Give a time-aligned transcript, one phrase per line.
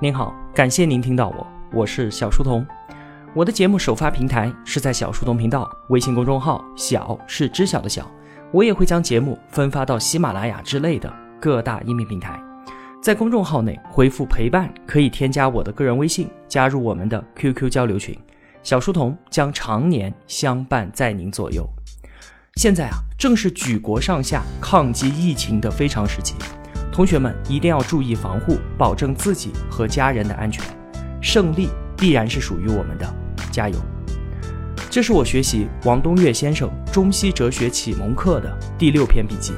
[0.00, 2.64] 您好，感谢您听到我，我是小书童。
[3.34, 8.08] 我的节目首发平台是在小书童频道微信公众号，小是知晓的小。
[8.52, 12.40] 我也会将节目分发到喜马拉雅之类的各大音频平台。
[13.02, 18.16] 在公众号内回复陪伴，可以添加我的个人微信，加入我们的 QQ 交流群。
[18.62, 21.68] 小书童将常年相伴在您左右。
[22.54, 26.36] 现在啊，正是举国上下抗击疫情的非常时期。
[26.98, 30.64] 同学们一定要注意防护，保证自己和家人的安全。
[31.22, 33.08] 胜利必然是属于我们的，
[33.52, 33.76] 加油！
[34.90, 39.52] 这是我学习王东岳先生中西哲学启蒙课的第六篇笔记。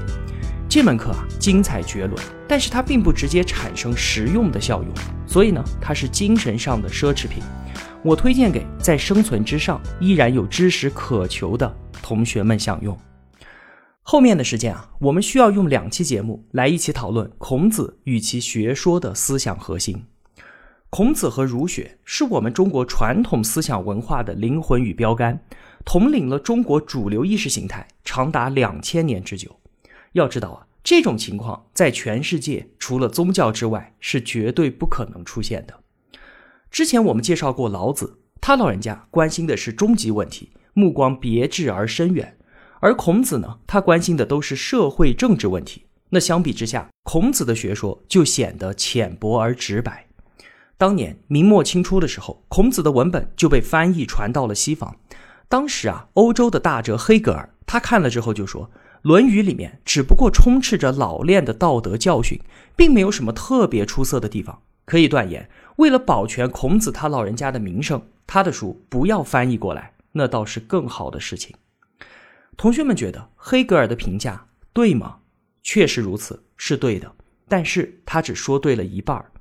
[0.68, 4.92] 这门课啊，精彩绝伦，但是它并不直接产生实用的效用，
[5.26, 7.42] 所以呢，它是精神上的奢侈品。
[8.02, 12.94] 我推荐给在生存之上依然有知识渴求的同学们享用。
[14.02, 20.04] 后面的时间啊，我们需要用两期节目来一起讨论孔子与其学说的思想核心。
[20.88, 25.40] 孔子和儒学是我们中国传统思想文化的灵魂与标杆，
[25.84, 29.60] 统领了中国主流意识形态长达两千年之久。
[30.14, 35.84] 要知道啊，这种情况在全世界除了宗教之外是绝对不可能出现的。
[36.72, 42.36] 之前我们介绍过老子，他老人家关心的是终极问题，目光别致而深远。
[42.80, 45.84] 而孔子呢，他关心的都是社会政治问题。
[46.08, 50.06] 那相比之下，孔子的学说就显得浅薄而直白。
[50.76, 54.96] 当年明末清初的时候，孔子的文本就被翻译传到了西方。
[55.46, 58.64] 当时啊，欧洲的大哲黑格尔他看了之后就说，
[59.02, 62.40] 《论语》里面只不过充斥着老练的道德教训，
[62.74, 64.62] 并没有什么特别出色的地方。
[64.86, 71.54] 可以断言，为了保全孔子他老人家的名声，他的书不要翻译过来，那倒是更好的事情。
[72.60, 75.16] 同学们觉得黑格尔的评价对吗？
[75.62, 77.10] 确实如此，是对的。
[77.48, 79.32] 但是他只说对了一半儿，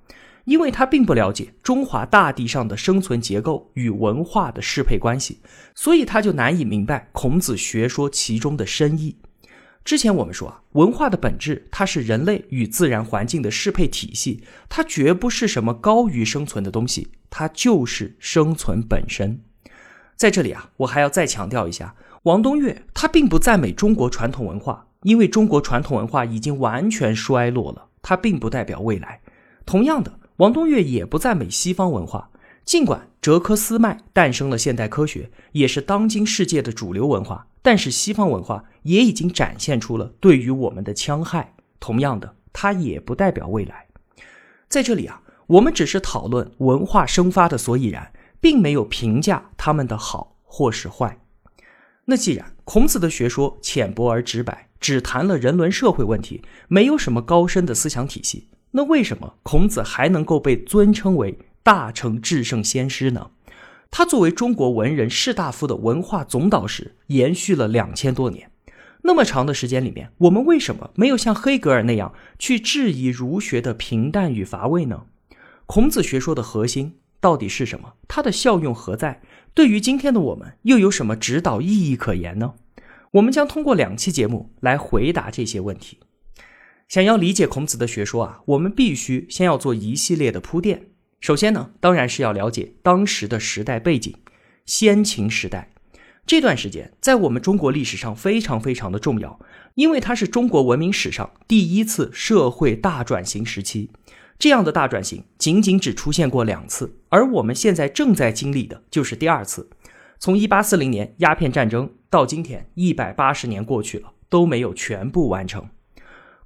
[0.46, 5.42] 因为他并不了解中华大地上的生存结构与文化的适配关系，
[5.76, 9.18] 所以他就难以明白孔子学说其中的深意。
[9.84, 19.42] 之前我们说啊，文化的本质它是人类与自然环境的适配体系，它绝不是什么高于生存的东西，它就是生存本身。
[20.16, 21.94] 在这里啊，我还要再强调一下。
[22.24, 29.22] 王东岳他并不赞美中国传统文化，因为中国传统文化已经完全衰落了，它并不代表未来。
[29.66, 32.30] 同样的，王东岳也不赞美西方文化，
[32.66, 41.54] 尽管哲科斯迈诞生了现代科学，也是当今世界的主流文化，但是西方文化也已经展现出了对于我们的戕害。
[41.80, 43.86] 同样的，它也不代表未来。
[44.68, 51.19] 在这里啊，我们只是讨论文化生发的所以然，并没有评价他们的好或是坏。
[52.10, 63.30] 那既然孔子的学说浅薄而直白，只谈了人伦社会问题，没有什么高深的思想体系，那为什么孔子还能够被尊称为大成至圣先师呢？
[63.92, 68.50] 他作为中国文人士大夫的文化总导师，延续了两千多年，
[69.04, 75.04] 那么长的时间里面，我们为什么没有像黑格尔那样去质疑儒学的平淡与乏味呢？
[75.68, 77.94] 孔子学说的核心到底是什么？
[78.08, 79.22] 它的效用何在？
[79.54, 82.54] 对于今天的我们，又有什么指导意义可言呢？
[83.12, 86.00] 我们将通过两期节目来回答这些问题。
[86.88, 90.88] 想要理解孔子的学说啊，我们必须先要做一系列的铺垫。
[91.20, 94.16] 首先呢，当然是要了解当时的时代背景。
[94.66, 95.72] 先秦时代
[96.26, 99.40] 这段时间，在我们中国历史上非常非常的重要，
[99.74, 103.90] 因为它是中国文明史上第一次社会大转型时期。
[104.40, 109.70] 这样的大转型仅仅只出现过两次，而我们现在正在经历的就是第二次。
[110.18, 115.68] 从一八四零年鸦片战争到今天，一百八十年过去了，都没有全部完成。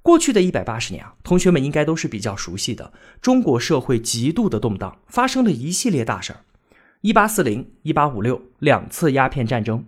[0.02, 2.92] 过去的一百八十年啊，同学们应该都是比较熟悉的。
[3.22, 6.40] 中国社会极度的动荡，发生了一系列大事儿。
[7.02, 9.84] 一八四零、一八五六两次鸦片战争，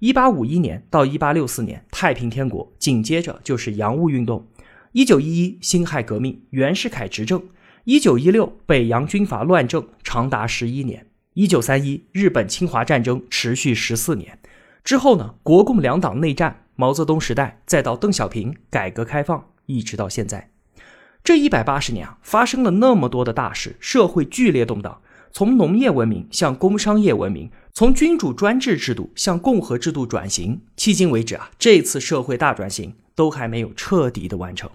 [0.00, 4.46] 一八五一年到一八六四年太平天国，紧接着就是洋务运动。
[4.96, 7.38] 一九一一辛亥革命，袁世凯执政；
[7.84, 11.00] 一九一六北洋军阀乱政，长达十一年；
[11.34, 14.38] 一九三一日本侵华战争持续十四年。
[14.82, 20.48] 之后呢，国共两党内战，毛泽东时代，再到邓小平改革开放，一直到现在，
[21.22, 30.62] 这一百八十年啊，发生了那么多的大事，社会剧烈动荡，从农业文明向工商业文明，从君主专制制度向共和制度转型。
[30.78, 34.70] 迄今为止啊，这次社会大转型都还没有彻底的完成。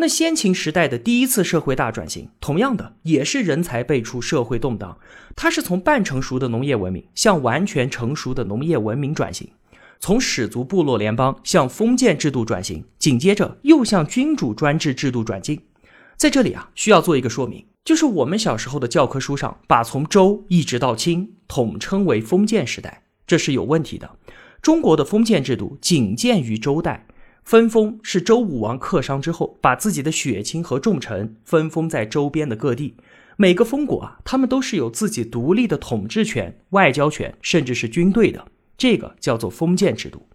[0.00, 4.96] 那先秦时代的第一次社会大转型，同样的也是人才辈出，社会动荡。
[5.34, 9.50] 它是从半成熟的农业文明向完全成熟的农业文明转型，
[9.98, 15.60] 从氏族部落联邦向封建制度转型，紧接着又向君主专制制度转进。
[16.16, 24.08] 在这里啊，需要做一个说明，就是我们小时候的教科书上把从周一直到清统称为封建时代，这是有问题的。
[24.62, 27.06] 中国的封建制度仅见于周代，
[27.48, 32.94] 分封是周武王克商之后，把自己的血亲和重臣分封在周边的各地。
[33.38, 38.48] 每个封国啊，他们都是有自己独立的统治权、外交权，甚至是军队的。
[38.76, 40.28] 这个叫做封建制度。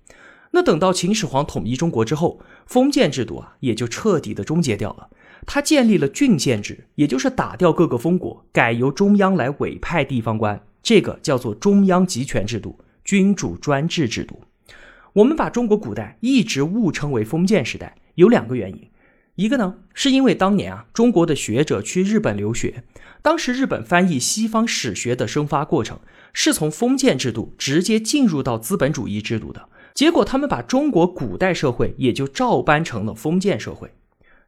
[0.49, 5.11] 那等到秦始皇统一中国之后，封建制度啊也就彻底的终结掉了。
[5.45, 12.79] 他建立了郡县制，也就是打掉各个封国，改由中央来委派地方官，这个叫做中央集权制度。
[13.05, 14.41] 君主专制制度，
[15.13, 18.89] 我们把中国古代一直误称为封建时代，有两个原因。
[19.35, 22.83] 一个呢，是因为当年啊，中国的学者去日本留学，
[23.21, 25.99] 当时日本翻译西方史学的生发过程，
[26.33, 33.91] 是从封建制度直接进入到资本主义制度的，结果他们把中国古代社会也就照搬成了封建社会。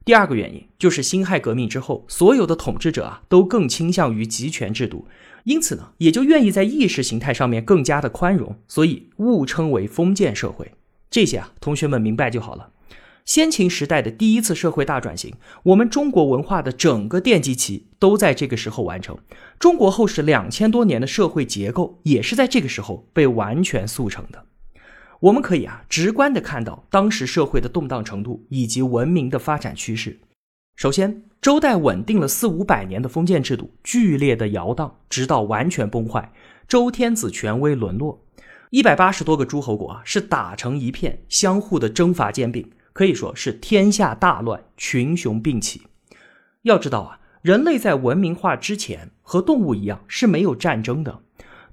[0.05, 5.07] 第二个原因就是辛亥革命之后，所有的统治者啊，都更倾向于集权制度。
[5.45, 10.71] 因此呢，也就愿意在意识形态上面更加的宽容，所以误称为封建社会。
[11.09, 12.69] 这些啊，同学们明白就好了。
[13.25, 19.17] 先秦时代的第一次社会大转型，我们中国文化的整个奠基期都在这个时候完成。
[19.57, 24.44] 中国后世两千多年的社会结构也是在这个时候被完全速成的。
[25.25, 30.19] 我们可以啊，直观的看到当时社会的动荡程度以及文明的发展趋势。
[30.75, 36.31] 首先，周代稳定了四五百年的封建制度剧烈的摇荡，直到完全崩坏，
[36.67, 38.23] 周天子权威沦落，
[38.69, 45.87] 一百八十多个诸侯国啊是打成一片，相互的征伐兼并，可以说是天下大乱，群雄并起。
[46.61, 51.21] 要知道啊，人类在文明化之前和动物一样是没有战争的，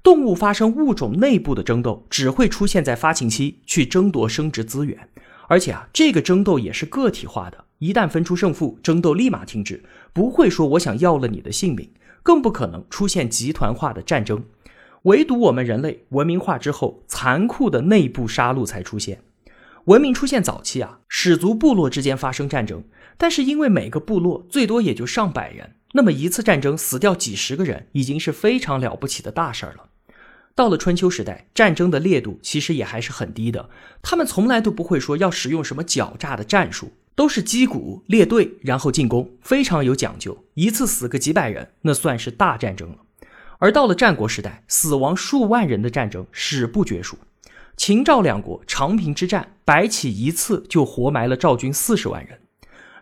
[0.03, 5.09] 动物发生物种内部的争斗只会出现在发情期去争夺生殖资源，
[5.47, 7.63] 而且啊，这个争斗也是个体化的。
[7.79, 11.89] 一旦分出胜负，争斗立马停止，不会说我想要了你的性命，
[12.21, 14.43] 更不可能出现集团化的战争。
[15.03, 19.21] 唯独我们人类文明化之后，残酷的内部杀戮才出现。
[19.85, 22.83] 文明出现早期啊，氏族部落之间发生战争，
[23.17, 29.85] 但是因为每个部落最多也就上百人，那么一次战争死掉几十个人，已经是非常了不起的大事儿了。
[30.55, 33.69] 到了春秋时代，战争的烈度其实也还是很低的，
[34.01, 36.93] 他们从来都不会说要使用什么狡诈的战术。
[37.15, 40.45] 都是击鼓列队，然后进攻，非常有讲究。
[40.55, 42.97] 一次死个几百人，那算是大战争了。
[43.59, 47.15] 而到了战国时代，死亡数万人的战争史不绝书。
[47.77, 52.39] 秦赵两国长平之战，白起一次就活埋了赵军四十万人。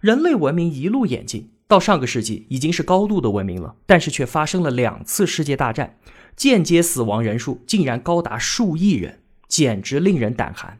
[0.01, 5.98] 人类文明一路演进，到上个世纪已经是高度的文明了，但是却发生了两次世界大战，
[6.35, 10.79] 间接死亡人数竟然高达数亿人，简直令人胆寒。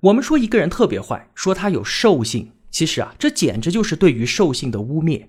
[0.00, 2.52] 我们说一个人特别坏，说他有兽性。
[2.70, 5.26] 其实啊，这简直就是对于兽性的污蔑。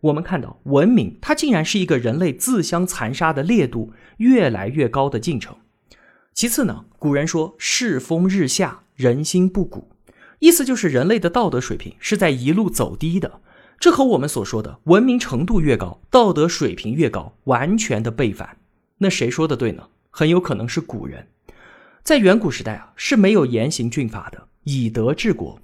[0.00, 5.56] 我们看到文明，它竟然是一个人类自相残杀的烈度越来越高的进程。
[6.32, 9.90] 其次呢，古人说世风日下，人心不古，
[10.38, 13.40] 意思就是人类的道德水平是在一路走低的。
[13.80, 18.57] 这和我们所说的文明程度越高，道德水平越高完全的背反。
[18.98, 19.88] 那谁说的对呢？
[20.10, 21.28] 很有可能是古人。
[22.02, 25.60] 在远古时代啊，是没有严刑峻法的，以德治国。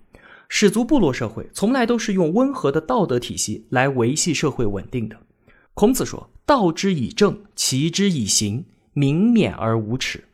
[0.48, 5.16] 氏族部落社会从来都是用温和的道德体系来维系社会稳定的。
[5.72, 10.24] 孔子说：“道之以政，齐之以刑，民免而无耻。”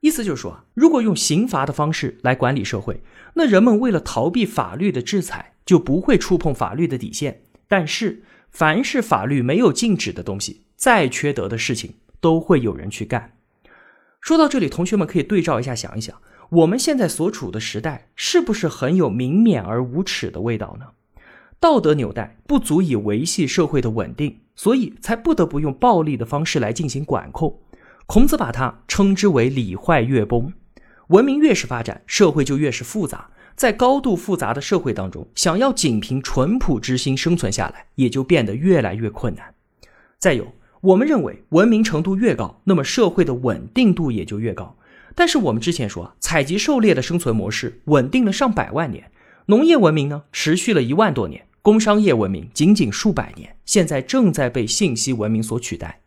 [0.00, 3.00] 意思就是说，如果用刑罚的方式来管理社会，
[3.34, 7.42] 那人们为了逃避法律的制裁，就不会触碰法律的底线。
[7.66, 13.32] 但是，凡是法律没有禁止的东西，再缺德的事情都会有人去干。
[14.22, 16.18] 说到这里，同学们可以对照一下，想一想。
[16.48, 20.86] 我们现在所处的时代是不是很有明免而无耻的味道呢？
[21.60, 27.60] 道德纽带不足以维系社会的稳定，所以才不得不用暴力的方式来进行管控。
[28.06, 30.50] 孔子把它称之为“礼坏乐崩”。
[31.08, 33.28] 文明越是发展，社会就越是复杂。
[33.54, 39.54] 在高度复杂的社会当中，想要仅凭淳朴之心生存下来，也就变得越来越困难。
[40.18, 40.54] 再有，
[40.84, 44.76] 我们认为文明程度越高，那么社会的稳定度也就越高。
[45.14, 49.10] 但是我们之前说，采集狩猎的生存模式稳定了上百万年，
[49.46, 56.02] 农业文明呢持续了一万多年，工商业文明仅仅数百年，现在正在被信息文明所取代。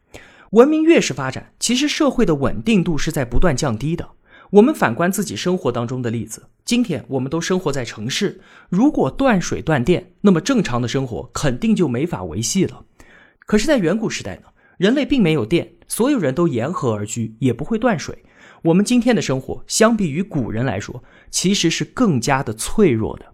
[0.52, 4.08] 文明越是发展，其实社会的稳定度是在不断降低的。
[4.52, 12.84] 我们反观自己生活当中的例子，今天我们都生活在城市，如果断水断电，那么正常的生活肯定就没法维系了。
[13.48, 14.44] 可是，在远古时代呢，
[14.78, 18.24] 人类并没有电，所有人都沿河而居，也不会断水。
[18.64, 23.26] 我们今天的生活，相比于古人来说，其实是更加的脆弱的。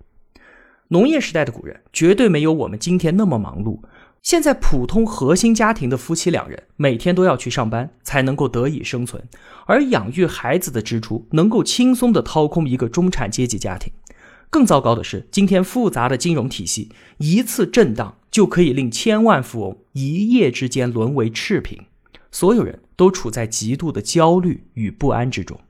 [0.90, 3.80] 农业时代的古人绝对没有我们今天那么忙碌，
[4.22, 9.24] 现在普通核心家庭的夫妻两人每天都要去上班，才能够得以生存，
[9.66, 13.92] 而养育孩子的支出能够轻松的掏空一个中产阶级家庭。
[14.50, 21.84] 更糟糕的是，今天复杂的金融体系一次震荡就可以令千万富翁一夜之间沦为赤贫，
[22.32, 25.62] 所有人都处在极度的焦虑与不安之中，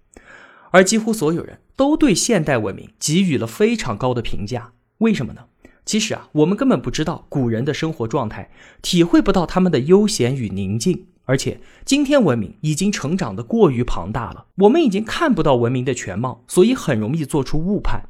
[0.72, 4.72] 而几乎所有人都对现代文明给予了非常高的评价。
[5.00, 5.42] 为什么呢？
[5.84, 8.50] 其实啊，我们根本不知道古人的生活状态，
[8.82, 11.08] 体会不到他们的悠闲与宁静。
[11.26, 18.04] 而且，今天文明已经成长的过于庞大了，我们已经看不到文明的全貌，所以很容易做出误判。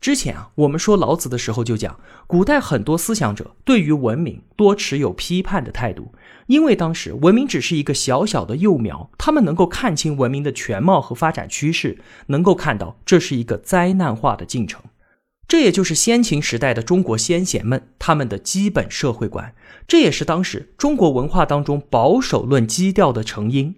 [0.00, 6.12] 之前啊，我们说老子的时候就讲，古代很多思想者对于文明多持有批判的态度，
[6.46, 14.82] 因为当时文明只是一个小小的幼苗，他们能够看清文明的全貌和发展趋势，能够看到这是一个灾难化的进程。
[15.48, 19.54] 这也就是先秦时代的中国先贤们他们的基本社会观，
[19.88, 23.74] 这也是当时中国文化当中保守论基调的成因，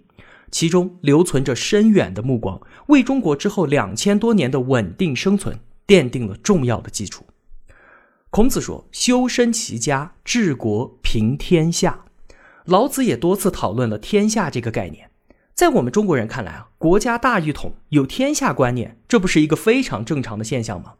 [0.51, 5.59] 其中留存着深远的目光，为中国之后两千多年的稳定生存
[5.89, 7.25] 奠定了重要的基础。
[8.29, 12.05] 孔子说：“修身齐家治国平天下。”
[12.65, 15.09] 老子也多次讨论了天下这个概念。
[15.55, 20.93] 在我们中国人看来啊，国家大一统，有天下观念，这不是一个非常正常的现象吗？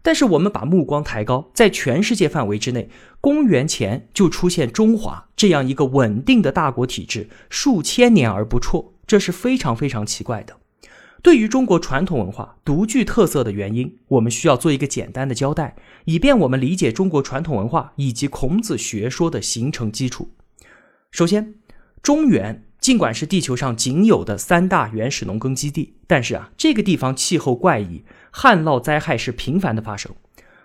[0.00, 2.88] 但是我们把目光抬高，在全世界范围之内，
[3.20, 10.57] 公元前就出现中华这样一个稳定的大国体制，数千年而不辍，这是非常非常奇怪的。
[11.22, 20.30] 对于中国传统文化独具特色的原因，我们需要做一个简单的交代，以便我们理解中国传统文化以及孔子学说的形成基础。
[21.10, 21.54] 首先，
[22.02, 28.04] 中原尽管是地球上仅有的三大原始农耕基地，但是啊，这个地方气候怪异。
[28.30, 30.12] 旱涝灾害是频繁的发生，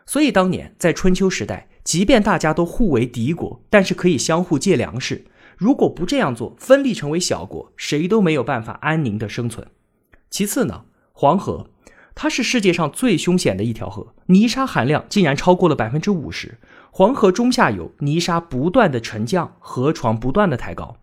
[0.05, 5.25] 所以当年在春秋时代，即便大家都互为敌国，但是可以相互借粮食。
[5.57, 9.65] 如果不这样做，分立成为小国，谁都没有办法安宁的生存。
[10.33, 11.67] 其次呢，黄河，
[12.15, 16.57] 它是世界上最凶险的一条河，泥沙含量竟然超过了百分之五十。
[16.89, 20.97] 黄河中下游泥沙不断的沉降，河床不断的抬高。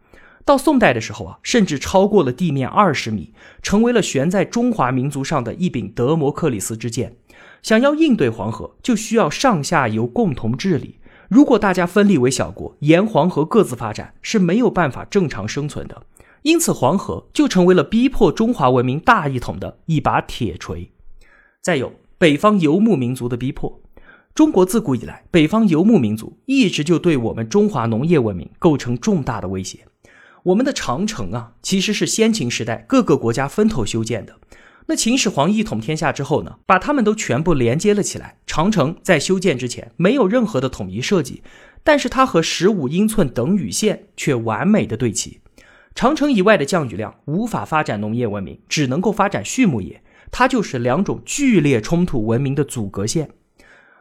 [0.44, 3.32] 到宋代的时候啊，甚至超过了地面二十米，
[3.62, 7.14] 成为了悬在中华民族上的一柄德摩克里斯之剑。
[7.62, 10.98] 想要应对黄河，就需要上下游共同治理。
[11.28, 16.02] 如果大家分立为小国，沿黄河各自发展，是没有办法正常生存的。
[16.42, 20.90] 因此，黄河就成为了逼迫中华文明大一统的一把铁锤。
[21.60, 23.82] 再有北方游牧民族的逼迫，
[24.34, 29.80] 中国自古以来，北方游牧民族一直就对我们中华农业文明构成重大的威胁。
[30.44, 34.36] 我们的长城啊，其实是先秦时代各个国家分头修建的。
[34.86, 38.38] 那秦始皇一统天下之后呢，把他们都全部连接了起来。
[38.46, 41.42] 长城在修建之前没有任何的统一设计，
[41.84, 45.39] 但是它和十五英寸等雨线却完美的对齐。
[46.00, 53.32] 长城以外的降雨量无法发展农业文明，只能够发展畜牧业，它就是两种剧烈冲突文明的阻隔线。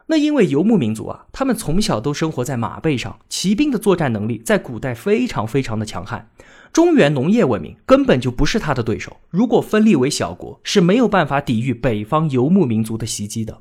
[0.06, 6.30] 那因为游牧民族啊，他们从小都生活在马背上，骑兵的作战能力在古代非常非常的强悍。
[6.72, 9.18] 中原农业文明根本就不是他的对手。
[9.28, 13.58] 如果分立为小国，是没有办法抵御北方游牧民族的袭击的。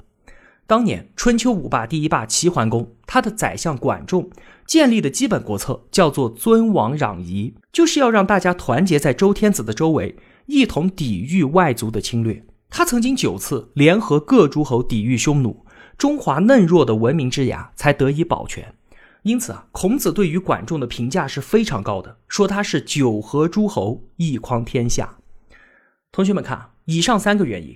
[0.69, 4.29] 当年春秋五霸第一霸齐桓公，他的宰相管仲
[4.67, 12.45] 建立的基本国策叫做尊王攘夷，就是要让大家团结在周天子的周围，一同抵御外族的侵略。
[12.69, 15.65] 他曾经九次联合各诸侯抵御匈奴。
[15.97, 18.71] 中华嫩弱的文明之牙才得以保全，
[19.23, 25.17] 因此啊，孔子对于管仲的评价是非常高的，说他是九合诸侯，一匡天下。
[26.11, 27.75] 同学们看，以上三个原因：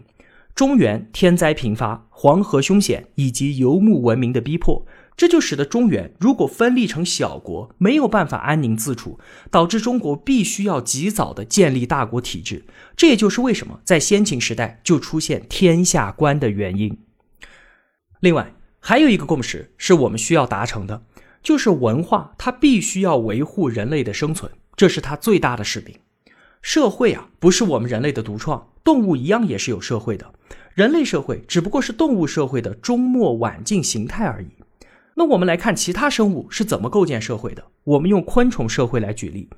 [0.56, 4.86] 中原天灾频发、黄河凶险以及游牧文明的逼迫，
[5.18, 9.18] 这就使得中原如果分立成小国，没有办法安宁自处，
[9.50, 12.66] 导致中国必须要及早的建立大国体制。
[12.96, 17.00] 这也就是为什么在先秦时代就出现天下观的原因。
[18.20, 21.04] 另外还有一个共识是我们需要达成的，
[21.42, 25.96] 就是文化它必须要维护人类的生存，这是它最大的使命。
[26.64, 30.34] 社会啊，不是我们人类的独创，动物一样也是有社会的。
[30.74, 34.48] 人类社会只不过是动物社会的终末晚近形态而已。
[35.16, 37.66] 那我们来看其他生物是怎么构建社会的。
[37.84, 39.50] 我们用昆虫社会来举例，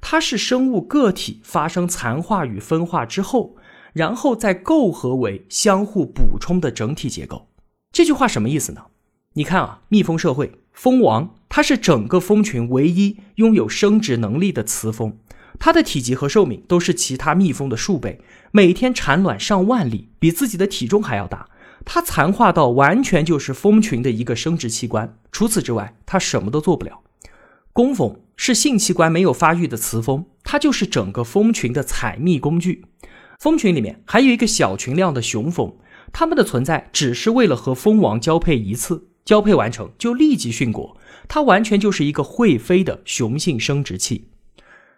[0.00, 3.56] 它是生物个体发生残化与分化之后，
[3.92, 7.48] 然后再构合为相互补充的整体结构。
[7.92, 8.86] 这句话什么意思呢？
[9.34, 15.18] 你看啊，蜜蜂社会，蜂王它是整个蜂群唯一拥有生殖能力的雌蜂，
[15.58, 18.20] 它的体积和寿命都是其他蜜蜂的数倍，
[18.50, 21.48] 每天产卵上万粒，比自己的体重还要大。
[21.84, 27.00] 它残化到完全就是蜂群的一个生殖器官，除此之外，它什么都做不了。
[27.72, 32.84] 工蜂是性器官没有发育的雌蜂，它就是整个蜂群的采蜜工具。
[33.38, 35.76] 蜂群里面还有一个小群量的雄蜂，
[36.12, 40.96] 它们的存在只是为了和蜂王交配一次，交配完成就立即殉国。
[41.28, 44.28] 它完全就是一个会飞的雄性生殖器。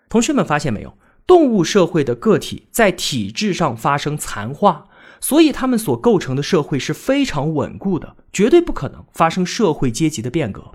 [0.08, 0.96] 同学们发现没有？
[1.26, 4.86] 动物社会的个体在体制上发生残化，
[5.20, 10.72] 所以它们所构成的社会是非常稳固的，绝对不可能发生社会阶级的变革。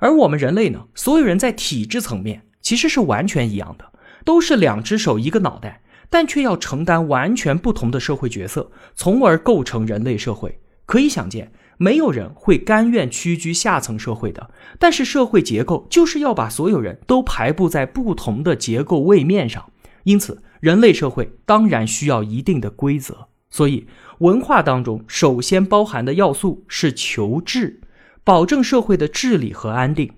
[0.00, 3.92] 而我们人类呢，所有人在体制层面其实是完全一样的，
[4.24, 5.82] 都是两只手一个脑袋。
[6.10, 10.60] 但却要承担完全不同的社会角色，从而构成人类社会。
[10.86, 14.50] 可以想见，没有人会甘愿屈居下层社会的。
[14.78, 19.70] 但是社会结构就是要把所有人都排布在不同的结构位面上，
[20.04, 23.28] 因此人类社会当然需要一定的规则。
[23.50, 23.86] 所以
[24.18, 27.80] 文化当中首先包含的要素是求治，
[28.24, 30.10] 保证社会的治理和安定。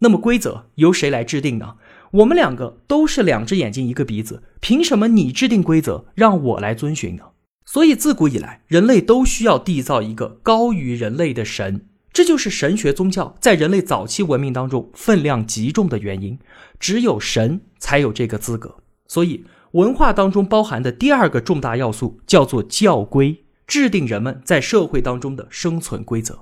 [0.00, 1.76] 那么规则由谁来制定呢？
[2.10, 7.22] 我们两个都是两只眼睛一个鼻子，凭什么你制定规则让我来遵循呢？
[7.64, 16.38] 所以自古以来，人类都需要缔造一个高于人类的神，这就是神学宗教在人类早期文明当中分量极重的原因。
[16.78, 18.76] 只有神才有这个资格。
[19.06, 26.40] 所以文化当中包含的第二个重大要素叫做教规，制定人们在社会当中的生存规则。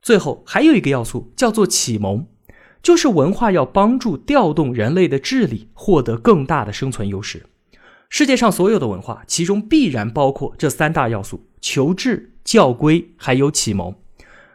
[0.00, 2.26] 最后还有一个要素叫做启蒙。
[2.82, 7.46] 就是文化要帮助调动人类的智力，获得更大的生存优势。
[8.08, 13.94] 世界上所有的文化，其中必然包括这三大要素：求治、教规，还有启蒙。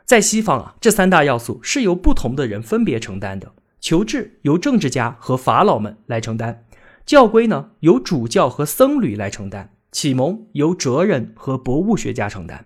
[0.05, 3.51] 在西方啊，这三大要素是由不同的人分别承担的。
[3.81, 6.65] 求治由政治家和法老们来承担，
[7.05, 12.65] 教规呢由主教和僧侣来承担，启蒙由哲人和博物学家承担。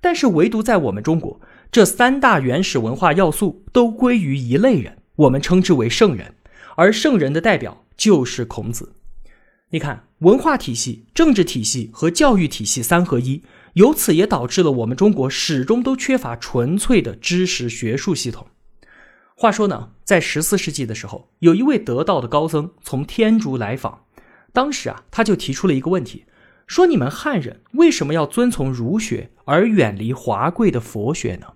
[0.00, 1.40] 但是唯独在我们中国。
[1.72, 6.34] 这三大原始文化要素都归于一类人，我们称之为圣人，
[6.76, 8.94] 而圣人的代表就是孔子。
[9.76, 13.42] 你看，文化体系、政治体系和教育体系三合一，
[13.74, 18.46] 由此也导致了我们中国始终都缺乏纯粹的知识学术系统。
[19.34, 24.04] 话说呢，在十四世纪的时候，有一位得道的高僧从天竺来访，
[24.50, 26.24] 当时啊，他就提出了一个问题。
[26.66, 31.48] 说你们汉人为什么要遵从儒学而远离华贵的佛学呢？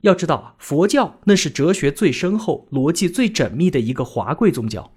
[0.00, 4.94] 要知道啊，佛教那是哲学最深厚、逻辑最缜密的一个华贵宗教。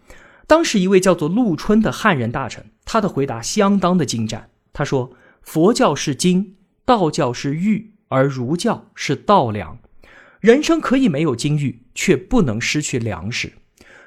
[0.47, 4.49] 当时一位叫做陆春的汉人大臣，他的回答相当的精湛。
[4.71, 9.79] 他说：“佛教是金，道教是玉，而儒教是稻粮。
[10.39, 13.53] 人生可以没有金玉，却不能失去粮食。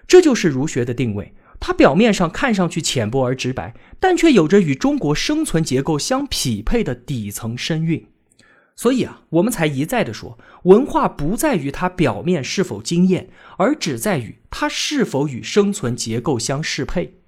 [0.07, 8.07] 这就是儒学的定位。”它表面上看上去浅薄而直白，但却有着与中国生存结构相匹配的底层深蕴。
[8.77, 17.19] 所以啊，我们才一再的说，文化不在于它表面是否惊艳，而只在于它是否与生存结构相适配。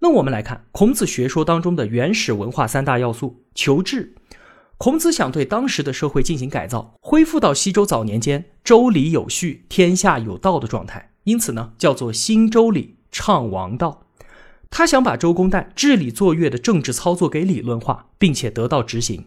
[0.00, 4.14] 那我们来看孔子学说当中的原始文化三大要素：求治。
[4.78, 12.96] 孔子想对当时的社会进行改造，恢复到西周早年间周礼有序、天下有道的状态，因此呢，叫做新周礼。
[13.10, 14.06] 倡王道，
[14.68, 19.24] 他想把周公旦治理作乐的政治操作给理论化，并且得到执行。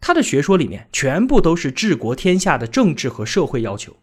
[0.00, 3.96] 他的学说里面全部都是治国天下的政治和社会要求。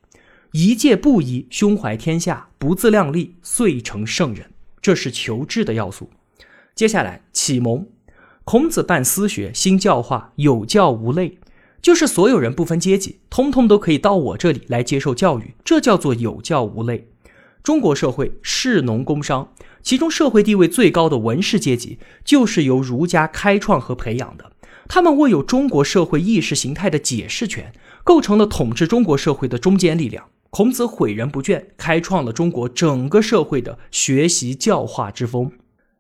[0.52, 4.52] 一介布衣，胸怀天下，不自量力，遂成圣人。
[4.82, 6.10] 这是求治的要素。
[6.76, 7.88] 接下来启蒙，
[8.44, 11.40] 孔子办私学，新教化，有教无类，
[11.82, 17.08] 就是所有人不分阶级，通通都可以到我这里来接受教育，这叫做有教无类。
[17.64, 24.52] 中国社会士农工商，其中社会地位最高的文士阶级，就是由儒家开创和培养的。
[24.88, 30.26] 他们握有中国社会意识形态的解释权，构成了统治中国社会的中坚力量。
[30.50, 35.52] 孔子诲人不倦，开创了中国整个社会的学习教化之风。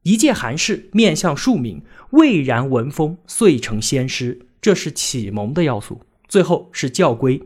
[0.04, 4.40] 一介寒士面向庶民，蔚然文风，遂成先师。
[4.62, 6.02] 这是启蒙的要素。
[6.28, 7.42] 最后是教规。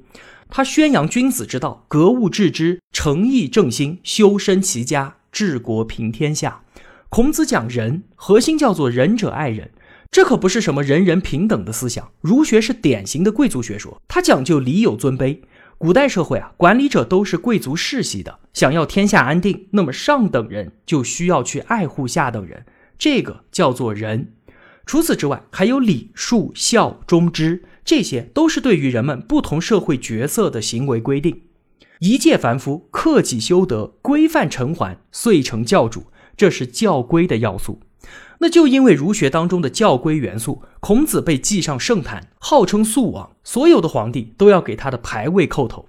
[0.49, 6.62] 他宣扬君子之道，格物致知，诚意正心，修身齐家，治国平天下。
[7.10, 9.71] 孔子讲仁，核心叫做仁者爱人，
[10.11, 12.11] 这可不是什么人人平等的思想。
[12.21, 15.39] 儒学是典型的贵族学说，它讲究礼有尊卑。
[15.77, 22.65] 古代社会啊，管理者都是贵族世袭的，想要天下安定，那么上等人就需要去爱护下等人，
[22.97, 24.33] 这个叫做仁。
[24.85, 27.63] 除此之外，还有礼数孝忠知。
[27.85, 31.41] 这些都是对于人们不同社会角色的行为规定。
[31.99, 37.79] 一介凡夫克己修德，规范成环，遂成教主，这是教规的要素。
[38.39, 45.88] 那就因为儒学当中的教规元素，孔子被祭上圣坛，号称素王，所有的皇帝都要给他的牌位叩头。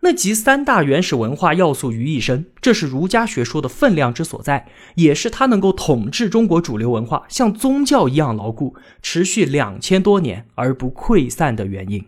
[0.00, 12.04] 那集三大原始文化要素于一身，这是儒家学说的分量之所在，也是它能够统治中国主流文化，像宗教一样牢固，持续两千多年而不溃散的原因。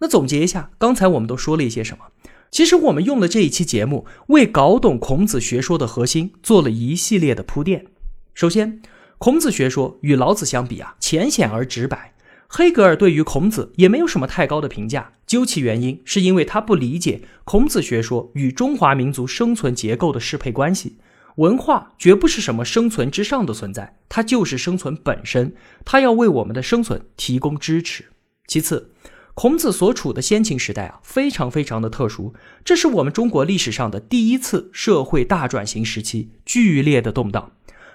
[0.00, 2.06] 那总结一下，刚才我们都说了一些什么？
[2.50, 7.86] 其实我们用了这一期节目，为搞懂孔子学说的核心做了一系列的铺垫。
[8.34, 8.80] 首先，
[9.18, 12.14] 孔子学说与老子相比啊，浅显而直白。
[12.48, 20.98] 黑格尔对于孔子也没有什么太高的评价，究其原因，是因为他不理解孔子学说与中华民族生存结构的适配关系。
[21.36, 28.04] 文化绝不是什么生存之上的存在，它就是生存本身，它要为我们的生存提供支持。
[28.46, 28.92] 其次，
[29.32, 37.52] 孔子所处的先秦时代啊，非常非常的特殊，这是我们中国历史上的第一次社会大转型时期，剧烈的动荡。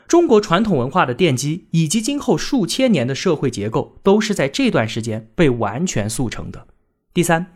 [0.07, 6.65] 中国传统文化的奠基，以及今后数千年的社会结构，都是在这段时间被完全塑成的。
[7.13, 7.47] 第三，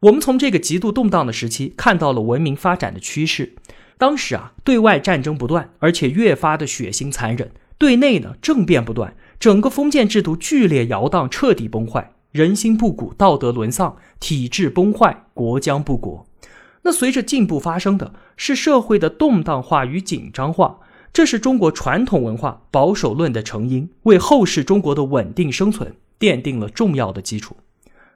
[0.00, 3.54] 我们从这个极度动荡的时期看到了文明发展的趋势。
[3.96, 16.26] 当时啊，对外战争不断，而且越发的血腥残忍；对内呢，政变不断，整个封建制度剧烈摇荡，彻底崩坏，人心不古，道德沦丧，体制崩坏，国将不国。
[16.82, 20.80] 那随着进步发生的是社会的动荡化与紧张化。
[21.12, 27.56] 这是中国传统文化保守论的成因，为后世中国的稳定生存奠定了重要的基础。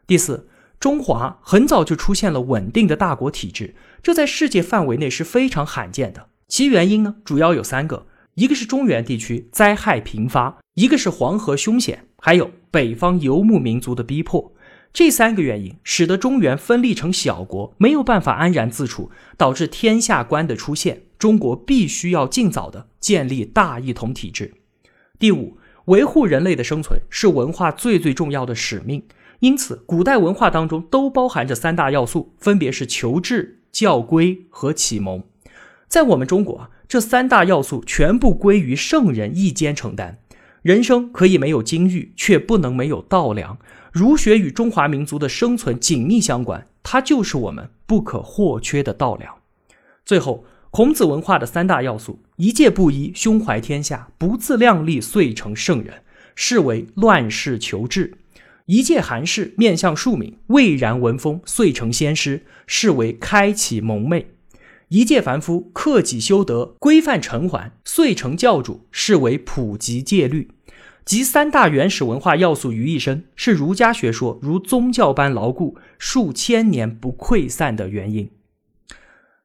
[0.07, 0.46] 第四，
[0.78, 6.28] 中华很早就出现了稳定的大国体制，这在世界范围内是非常罕见的。
[6.46, 14.52] 其原因呢，主要有三个：一个是中原地区灾害频发，一个是黄河凶险，还有北方游牧民族的逼迫。
[14.92, 21.02] 这三个原因使得中原分立成小国，没有办法安然自处，导致天下观的出现。
[21.24, 24.52] 中国必须要尽早的建立大一统体制。
[25.18, 25.56] 第五，
[25.87, 29.02] 维护人类的生存是文化最最重要的使命。
[29.38, 35.24] 因此，古代文化当中都包含着三大要素，分别是求治、教规和启蒙。
[35.88, 40.18] 在我们中国啊，这三大要素全部归于圣人一肩承担。
[40.60, 43.56] 人生可以没有金玉，却不能没有稻粱。
[43.90, 49.34] 儒学与中华民族的生存紧密相关，它就是我们不可或缺的稻粱。
[50.04, 56.02] 最后，孔子文化的三大要素：一介布衣，胸怀天下，不自量力，遂成圣人，
[56.34, 58.14] 是为乱世求治；
[58.66, 64.24] 一介寒士，面向庶民，蔚然文风，遂成先师，是为开启蒙昧；
[64.88, 70.50] 一介凡夫，克己修德，规范尘寰，遂成教主，是为普及戒律。
[71.04, 78.28] 集三大原始文化要素于一身，是儒家学说如宗教般牢固、数千年不溃散的原因。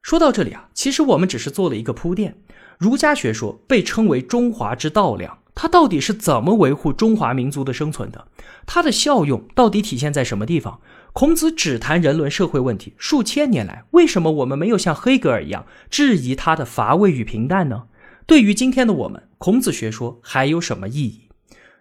[0.02, 2.36] 说到这里啊，其实我们只是做了一个铺垫。
[2.78, 8.26] 儒家学说被称为中华之道量，它到底是怎么维护中华民族的生存的？
[8.64, 10.80] 它的效用到底体现在什么地方？
[11.12, 17.84] 孔子只谈人伦社会问题，数千年来，为什么我们没有像黑格尔一样质疑它的乏味与平淡呢？
[18.26, 21.28] 对于今天的我们，孔子学说还有什么意义？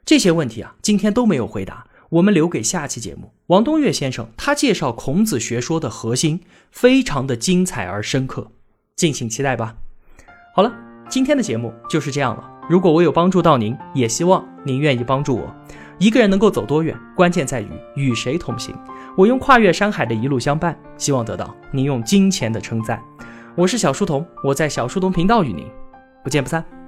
[0.03, 3.31] 这些问题啊，今天都没有回答，我们留给下期节目。
[3.47, 6.41] 王东岳先生他介绍孔子学说的核心，
[6.71, 8.51] 非常的精彩而深刻，
[8.95, 9.75] 敬请期待吧。
[10.55, 10.73] 好了，
[11.07, 12.49] 今天的节目就是这样了。
[12.69, 15.55] 如果我有帮助到您，也希望您愿意帮助我。
[15.99, 18.75] 一个人能够走多远，关键在于与谁同行。
[19.17, 23.03] 我用跨越山海的一路相伴，希望得到您用金钱的称赞。
[23.55, 25.65] 我是小书童，我在小书童频道与您
[26.23, 26.78] 不见不散。